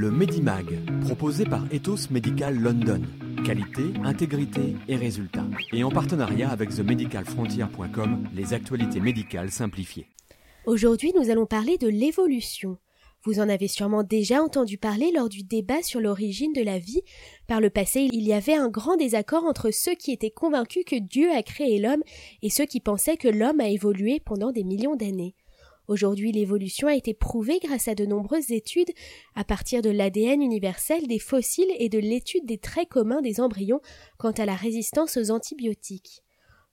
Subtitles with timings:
[0.00, 3.02] Le Medimag, proposé par Ethos Medical London.
[3.44, 5.44] Qualité, intégrité et résultats.
[5.74, 10.06] Et en partenariat avec themedicalfrontier.com, les actualités médicales simplifiées.
[10.64, 12.78] Aujourd'hui, nous allons parler de l'évolution.
[13.24, 17.02] Vous en avez sûrement déjà entendu parler lors du débat sur l'origine de la vie.
[17.46, 20.96] Par le passé, il y avait un grand désaccord entre ceux qui étaient convaincus que
[20.96, 22.02] Dieu a créé l'homme
[22.40, 25.34] et ceux qui pensaient que l'homme a évolué pendant des millions d'années.
[25.90, 28.92] Aujourd'hui, l'évolution a été prouvée grâce à de nombreuses études
[29.34, 33.80] à partir de l'ADN universel des fossiles et de l'étude des traits communs des embryons
[34.16, 36.22] quant à la résistance aux antibiotiques.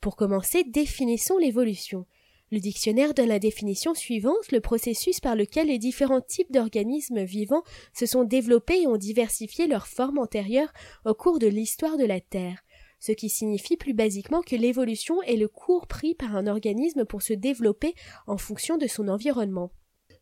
[0.00, 2.06] Pour commencer, définissons l'évolution.
[2.50, 7.62] Le dictionnaire donne la définition suivante le processus par lequel les différents types d'organismes vivants
[7.96, 10.72] se sont développés et ont diversifié leur forme antérieure
[11.04, 12.64] au cours de l'histoire de la Terre
[13.00, 17.22] ce qui signifie plus basiquement que l'évolution est le cours pris par un organisme pour
[17.22, 17.94] se développer
[18.26, 19.70] en fonction de son environnement.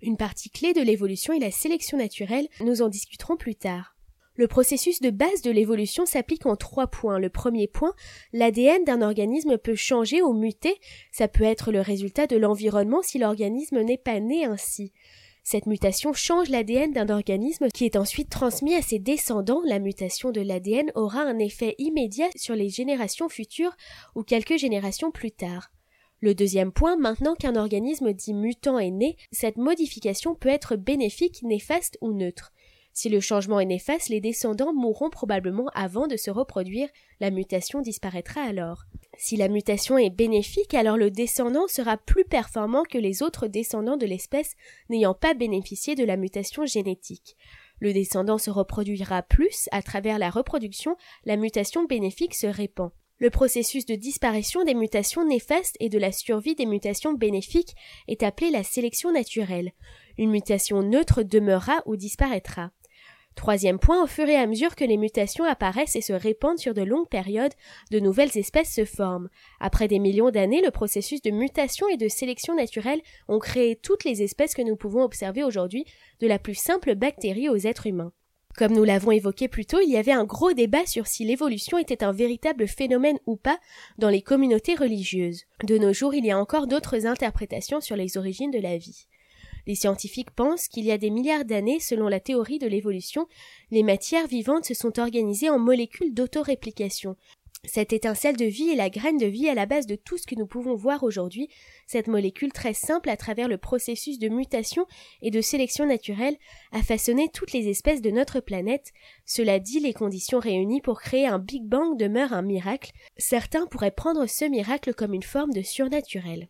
[0.01, 3.97] Une partie clé de l'évolution est la sélection naturelle, nous en discuterons plus tard.
[4.35, 7.19] Le processus de base de l'évolution s'applique en trois points.
[7.19, 7.93] Le premier point,
[8.33, 10.75] l'ADN d'un organisme peut changer ou muter,
[11.13, 14.93] ça peut être le résultat de l'environnement si l'organisme n'est pas né ainsi.
[15.45, 19.61] Cette mutation change l'ADN d'un organisme qui est ensuite transmis à ses descendants.
[19.65, 23.77] La mutation de l'ADN aura un effet immédiat sur les générations futures
[24.15, 25.71] ou quelques générations plus tard.
[26.21, 31.43] Le deuxième point, maintenant qu'un organisme dit mutant est né, cette modification peut être bénéfique,
[31.43, 32.53] néfaste ou neutre.
[32.93, 36.89] Si le changement est néfaste, les descendants mourront probablement avant de se reproduire,
[37.21, 38.85] la mutation disparaîtra alors.
[39.17, 43.97] Si la mutation est bénéfique, alors le descendant sera plus performant que les autres descendants
[43.97, 44.55] de l'espèce
[44.91, 47.37] n'ayant pas bénéficié de la mutation génétique.
[47.81, 52.91] Le descendant se reproduira plus, à travers la reproduction, la mutation bénéfique se répand.
[53.19, 57.75] Le processus de disparition des mutations néfastes et de la survie des mutations bénéfiques
[58.09, 59.73] est appelé la sélection naturelle.
[60.19, 62.73] Une mutation neutre demeurera ou disparaîtra.
[63.35, 66.75] Troisième point, au fur et à mesure que les mutations apparaissent et se répandent sur
[66.75, 67.55] de longues périodes,
[67.91, 69.29] de nouvelles espèces se forment.
[69.59, 74.05] Après des millions d'années, le processus de mutation et de sélection naturelle ont créé toutes
[74.05, 75.85] les espèces que nous pouvons observer aujourd'hui,
[76.21, 78.13] de la plus simple bactérie aux êtres humains.
[78.57, 81.79] Comme nous l'avons évoqué plus tôt, il y avait un gros débat sur si l'évolution
[81.79, 83.59] était un véritable phénomène ou pas
[83.97, 85.45] dans les communautés religieuses.
[85.65, 89.07] De nos jours, il y a encore d'autres interprétations sur les origines de la vie.
[89.67, 93.29] Les scientifiques pensent qu'il y a des milliards d'années, selon la théorie de l'évolution,
[93.71, 97.17] les matières vivantes se sont organisées en molécules d'autoréplication.
[97.65, 100.27] Cette étincelle de vie est la graine de vie à la base de tout ce
[100.27, 101.49] que nous pouvons voir aujourd'hui,
[101.87, 104.85] cette molécule très simple à travers le processus de mutation
[105.21, 106.37] et de sélection naturelle
[106.73, 108.91] a façonné toutes les espèces de notre planète.
[109.27, 112.91] Cela dit, les conditions réunies pour créer un Big Bang demeurent un miracle.
[113.17, 116.49] Certains pourraient prendre ce miracle comme une forme de surnaturel.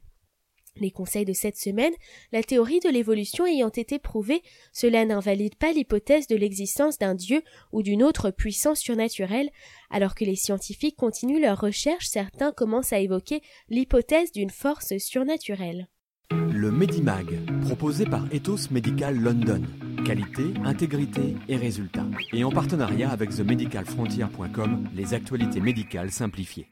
[0.81, 1.93] Les conseils de cette semaine,
[2.33, 7.43] la théorie de l'évolution ayant été prouvée, cela n'invalide pas l'hypothèse de l'existence d'un dieu
[7.72, 9.50] ou d'une autre puissance surnaturelle,
[9.91, 15.88] alors que les scientifiques continuent leurs recherches, certains commencent à évoquer l'hypothèse d'une force surnaturelle.
[16.31, 17.27] Le Medimag,
[17.66, 19.62] proposé par Ethos Medical London.
[20.05, 22.06] Qualité, intégrité et résultats.
[22.32, 26.69] Et en partenariat avec themedicalfrontier.com, les actualités médicales simplifiées.